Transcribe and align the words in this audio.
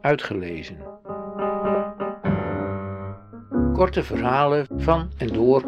Uitgelezen. 0.00 0.78
Korte 3.72 4.02
verhalen 4.02 4.66
van 4.76 5.12
en 5.16 5.26
door 5.26 5.60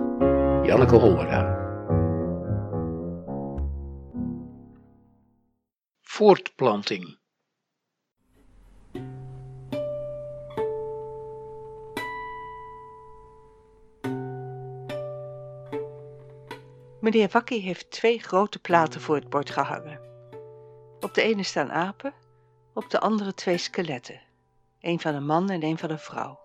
Janneke 0.67 0.97
Hollera. 0.97 1.61
Voortplanting. 6.01 7.21
Meneer 17.01 17.29
Wakkie 17.33 17.61
heeft 17.61 17.91
twee 17.91 18.19
grote 18.19 18.59
platen 18.59 19.01
voor 19.01 19.15
het 19.15 19.29
bord 19.29 19.51
gehangen. 19.51 20.01
Op 21.01 21.15
de 21.15 21.23
ene 21.23 21.43
staan 21.43 21.71
apen, 21.73 22.15
op 22.75 22.91
de 22.91 23.01
andere 23.01 23.35
twee 23.35 23.59
skeletten. 23.59 24.21
Een 24.81 25.01
van 25.01 25.15
een 25.15 25.27
man 25.27 25.51
en 25.51 25.63
een 25.63 25.79
van 25.79 25.91
een 25.91 25.99
vrouw. 25.99 26.41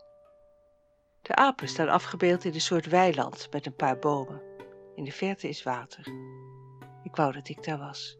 De 1.21 1.35
apen 1.35 1.67
staan 1.67 1.89
afgebeeld 1.89 2.43
in 2.45 2.53
een 2.53 2.61
soort 2.61 2.85
weiland 2.85 3.47
met 3.51 3.65
een 3.65 3.75
paar 3.75 3.99
bomen. 3.99 4.41
In 4.95 5.03
de 5.03 5.11
verte 5.11 5.49
is 5.49 5.63
water. 5.63 6.07
Ik 7.03 7.15
wou 7.15 7.33
dat 7.33 7.49
ik 7.49 7.63
daar 7.63 7.77
was. 7.77 8.17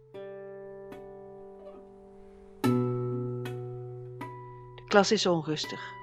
De 4.76 4.84
klas 4.88 5.12
is 5.12 5.26
onrustig. 5.26 5.95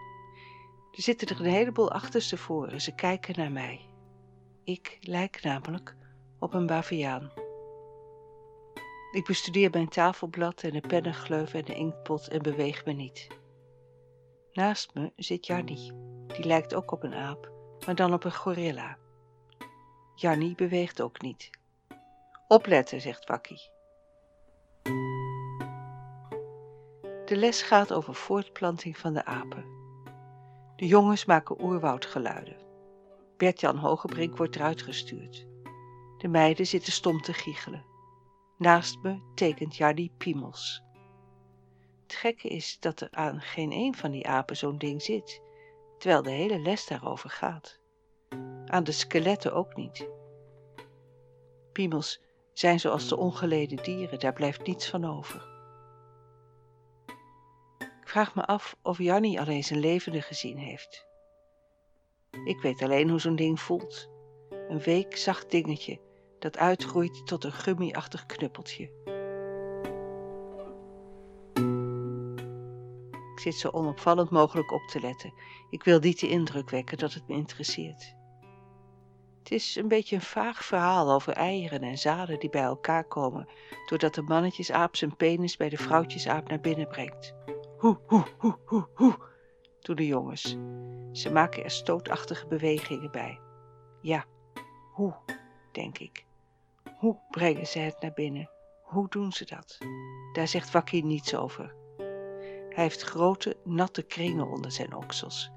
Er 0.92 1.02
zitten 1.02 1.28
er 1.28 1.40
een 1.40 1.52
heleboel 1.52 1.90
achterstevoren. 1.90 2.80
Ze 2.80 2.94
kijken 2.94 3.34
naar 3.36 3.52
mij. 3.52 3.88
Ik 4.64 4.98
lijk 5.00 5.42
namelijk 5.42 5.96
op 6.38 6.54
een 6.54 6.66
baviaan. 6.66 7.43
Ik 9.14 9.24
bestudeer 9.24 9.70
mijn 9.70 9.88
tafelblad 9.88 10.62
en 10.62 10.72
de 10.72 10.80
pennengleuf 10.80 11.54
en 11.54 11.64
de 11.64 11.74
inktpot 11.74 12.28
en 12.28 12.42
beweeg 12.42 12.84
me 12.84 12.92
niet. 12.92 13.28
Naast 14.52 14.94
me 14.94 15.12
zit 15.16 15.46
Jannie. 15.46 15.92
Die 16.26 16.44
lijkt 16.44 16.74
ook 16.74 16.90
op 16.90 17.02
een 17.02 17.14
aap, 17.14 17.50
maar 17.86 17.94
dan 17.94 18.12
op 18.12 18.24
een 18.24 18.34
gorilla. 18.34 18.98
Jannie 20.14 20.54
beweegt 20.54 21.02
ook 21.02 21.20
niet. 21.20 21.50
Opletten, 22.48 23.00
zegt 23.00 23.28
Wakkie. 23.28 23.70
De 27.24 27.36
les 27.36 27.62
gaat 27.62 27.92
over 27.92 28.14
voortplanting 28.14 28.98
van 28.98 29.14
de 29.14 29.24
apen. 29.24 29.64
De 30.76 30.86
jongens 30.86 31.24
maken 31.24 31.62
oerwoudgeluiden. 31.62 32.56
Bert-Jan 33.36 33.76
Hogebrink 33.76 34.36
wordt 34.36 34.56
eruit 34.56 34.82
gestuurd. 34.82 35.46
De 36.18 36.28
meiden 36.28 36.66
zitten 36.66 36.92
stom 36.92 37.20
te 37.20 37.32
giechelen. 37.32 37.93
Naast 38.56 39.02
me 39.02 39.20
tekent 39.34 39.76
Jardi 39.76 40.10
piemels. 40.10 40.82
Het 42.02 42.14
gekke 42.14 42.48
is 42.48 42.78
dat 42.80 43.00
er 43.00 43.08
aan 43.10 43.40
geen 43.40 43.72
een 43.72 43.94
van 43.94 44.10
die 44.10 44.26
apen 44.26 44.56
zo'n 44.56 44.78
ding 44.78 45.02
zit, 45.02 45.42
terwijl 45.98 46.22
de 46.22 46.30
hele 46.30 46.58
les 46.58 46.86
daarover 46.86 47.30
gaat. 47.30 47.80
Aan 48.66 48.84
de 48.84 48.92
skeletten 48.92 49.54
ook 49.54 49.76
niet. 49.76 50.08
Piemels 51.72 52.20
zijn 52.52 52.80
zoals 52.80 53.08
de 53.08 53.16
ongeleden 53.16 53.82
dieren, 53.82 54.18
daar 54.18 54.32
blijft 54.32 54.66
niets 54.66 54.90
van 54.90 55.04
over. 55.04 55.52
Ik 57.76 58.08
vraag 58.08 58.34
me 58.34 58.44
af 58.44 58.76
of 58.82 58.98
Jannie 58.98 59.40
al 59.40 59.46
eens 59.46 59.70
een 59.70 59.78
levende 59.78 60.20
gezien 60.20 60.58
heeft. 60.58 61.06
Ik 62.44 62.60
weet 62.60 62.82
alleen 62.82 63.10
hoe 63.10 63.20
zo'n 63.20 63.36
ding 63.36 63.60
voelt. 63.60 64.10
Een 64.68 64.80
week 64.80 65.16
zacht 65.16 65.50
dingetje 65.50 66.00
dat 66.44 66.58
uitgroeit 66.58 67.26
tot 67.26 67.44
een 67.44 67.52
gummiachtig 67.52 68.26
knuppeltje. 68.26 68.90
Ik 73.34 73.40
zit 73.40 73.54
zo 73.54 73.68
onopvallend 73.68 74.30
mogelijk 74.30 74.72
op 74.72 74.82
te 74.86 75.00
letten. 75.00 75.32
Ik 75.70 75.84
wil 75.84 75.98
niet 75.98 76.20
de 76.20 76.28
indruk 76.28 76.70
wekken 76.70 76.98
dat 76.98 77.12
het 77.12 77.28
me 77.28 77.34
interesseert. 77.34 78.14
Het 79.38 79.50
is 79.52 79.76
een 79.76 79.88
beetje 79.88 80.16
een 80.16 80.22
vaag 80.22 80.64
verhaal 80.64 81.12
over 81.12 81.32
eieren 81.32 81.82
en 81.82 81.98
zaden 81.98 82.38
die 82.38 82.50
bij 82.50 82.62
elkaar 82.62 83.04
komen, 83.04 83.48
doordat 83.86 84.14
de 84.14 84.22
mannetjesaap 84.22 84.96
zijn 84.96 85.16
penis 85.16 85.56
bij 85.56 85.68
de 85.68 85.76
vrouwtjesaap 85.76 86.48
naar 86.48 86.60
binnen 86.60 86.88
brengt. 86.88 87.34
Hoe, 87.78 87.98
hoe, 88.06 88.24
hoe, 88.38 88.58
hoe, 88.64 88.88
hoe, 88.94 89.16
doen 89.80 89.96
de 89.96 90.06
jongens. 90.06 90.56
Ze 91.12 91.32
maken 91.32 91.64
er 91.64 91.70
stootachtige 91.70 92.46
bewegingen 92.46 93.10
bij. 93.10 93.40
Ja, 94.00 94.24
hoe, 94.92 95.14
denk 95.72 95.98
ik. 95.98 96.24
Hoe 97.04 97.18
brengen 97.30 97.66
ze 97.66 97.78
het 97.78 98.00
naar 98.00 98.12
binnen? 98.12 98.50
Hoe 98.82 99.08
doen 99.08 99.32
ze 99.32 99.44
dat? 99.44 99.78
Daar 100.32 100.48
zegt 100.48 100.70
Wakkie 100.70 101.04
niets 101.04 101.34
over. 101.34 101.74
Hij 102.68 102.84
heeft 102.84 103.02
grote, 103.02 103.56
natte 103.64 104.02
kringen 104.02 104.48
onder 104.48 104.72
zijn 104.72 104.94
oksels. 104.94 105.50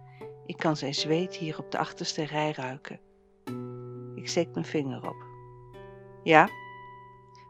Ik 0.46 0.58
kan 0.58 0.78
zijn 0.78 0.94
zweet 0.94 1.36
hier 1.36 1.60
op 1.60 1.72
de 1.72 1.78
achterste 1.78 2.24
rij 2.24 2.52
ruiken. 2.52 3.00
Ik 4.16 4.28
steek 4.28 4.54
mijn 4.54 4.66
vinger 4.66 5.08
op. 5.08 5.26
Ja? 6.24 6.50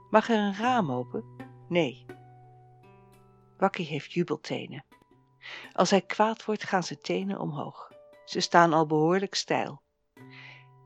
Mag 0.10 0.30
er 0.30 0.38
een 0.38 0.56
raam 0.56 0.92
open? 0.92 1.24
Nee. 1.70 2.06
Wakkie 3.58 3.86
heeft 3.86 4.12
jubeltenen. 4.12 4.86
Als 5.74 5.90
hij 5.90 6.02
kwaad 6.02 6.46
wordt, 6.46 6.64
gaan 6.64 6.84
zijn 6.84 7.02
tenen 7.02 7.40
omhoog. 7.40 7.92
Ze 8.26 8.40
staan 8.40 8.74
al 8.74 8.86
behoorlijk 8.86 9.36
steil. 9.36 9.82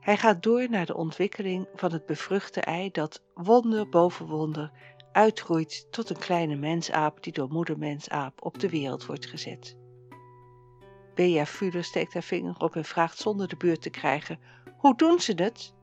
Hij 0.02 0.16
gaat 0.16 0.42
door 0.42 0.70
naar 0.70 0.86
de 0.86 0.96
ontwikkeling 0.96 1.68
van 1.74 1.92
het 1.92 2.06
bevruchte 2.06 2.60
ei 2.60 2.90
dat 2.90 3.22
wonder 3.34 3.88
boven 3.88 4.26
wonder 4.26 4.70
uitgroeit 5.12 5.86
tot 5.90 6.10
een 6.10 6.18
kleine 6.18 6.56
mensaap 6.56 7.22
die 7.22 7.32
door 7.32 7.48
moeder 7.48 7.78
mensaap 7.78 8.44
op 8.44 8.58
de 8.58 8.68
wereld 8.68 9.06
wordt 9.06 9.26
gezet. 9.26 9.76
Bea 11.14 11.46
Fuller 11.46 11.84
steekt 11.84 12.12
haar 12.12 12.22
vinger 12.22 12.54
op 12.58 12.76
en 12.76 12.84
vraagt 12.84 13.18
zonder 13.18 13.48
de 13.48 13.56
beurt 13.56 13.82
te 13.82 13.90
krijgen: 13.90 14.38
Hoe 14.76 14.96
doen 14.96 15.20
ze 15.20 15.32
het? 15.36 15.74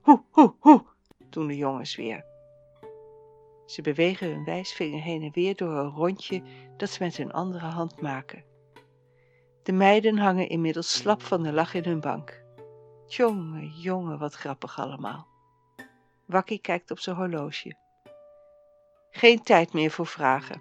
Hoe, 0.00 0.22
hoe, 0.30 0.54
hoe, 0.58 0.84
doen 1.30 1.46
de 1.46 1.56
jongens 1.56 1.96
weer. 1.96 2.24
Ze 3.66 3.82
bewegen 3.82 4.28
hun 4.28 4.44
wijsvinger 4.44 5.02
heen 5.02 5.22
en 5.22 5.32
weer 5.32 5.56
door 5.56 5.76
een 5.76 5.90
rondje 5.90 6.42
dat 6.76 6.90
ze 6.90 7.02
met 7.02 7.16
hun 7.16 7.32
andere 7.32 7.66
hand 7.66 8.00
maken. 8.00 8.44
De 9.62 9.72
meiden 9.72 10.18
hangen 10.18 10.48
inmiddels 10.48 10.92
slap 10.92 11.22
van 11.22 11.42
de 11.42 11.52
lach 11.52 11.74
in 11.74 11.84
hun 11.84 12.00
bank. 12.00 12.43
Jongen, 13.06 13.68
jongen, 13.68 14.18
wat 14.18 14.34
grappig 14.34 14.78
allemaal. 14.78 15.26
Wakkie 16.24 16.58
kijkt 16.58 16.90
op 16.90 16.98
zijn 16.98 17.16
horloge. 17.16 17.76
Geen 19.10 19.42
tijd 19.42 19.72
meer 19.72 19.90
voor 19.90 20.06
vragen. 20.06 20.60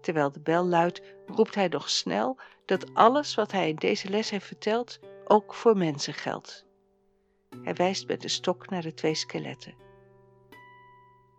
Terwijl 0.00 0.32
de 0.32 0.40
bel 0.40 0.64
luidt, 0.64 1.02
roept 1.26 1.54
hij 1.54 1.68
nog 1.68 1.90
snel 1.90 2.38
dat 2.66 2.94
alles 2.94 3.34
wat 3.34 3.52
hij 3.52 3.68
in 3.68 3.76
deze 3.76 4.08
les 4.08 4.30
heeft 4.30 4.46
verteld 4.46 4.98
ook 5.24 5.54
voor 5.54 5.76
mensen 5.76 6.14
geldt. 6.14 6.66
Hij 7.62 7.74
wijst 7.74 8.06
met 8.06 8.20
de 8.20 8.28
stok 8.28 8.70
naar 8.70 8.82
de 8.82 8.94
twee 8.94 9.14
skeletten. 9.14 9.74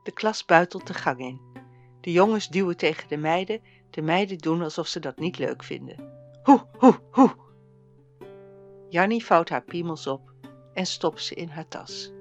De 0.03 0.11
klas 0.11 0.45
buitelt 0.45 0.87
de 0.87 0.93
gang 0.93 1.19
in. 1.19 1.41
De 2.01 2.11
jongens 2.11 2.49
duwen 2.49 2.77
tegen 2.77 3.07
de 3.07 3.17
meiden, 3.17 3.61
de 3.89 4.01
meiden 4.01 4.37
doen 4.37 4.61
alsof 4.61 4.87
ze 4.87 4.99
dat 4.99 5.17
niet 5.17 5.37
leuk 5.37 5.63
vinden. 5.63 6.11
Hoe, 6.43 6.67
hoe, 6.77 6.99
hoe, 7.11 7.35
Jannie 8.93 9.25
vouwt 9.25 9.49
haar 9.49 9.63
piemels 9.63 10.07
op 10.07 10.31
en 10.73 10.85
stopt 10.85 11.23
ze 11.23 11.35
in 11.35 11.47
haar 11.47 11.67
tas. 11.67 12.11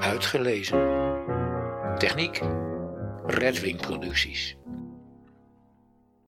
Uitgelezen. 0.00 0.78
Techniek. 1.98 2.40
Redwing 3.26 3.80
Producties. 3.80 4.56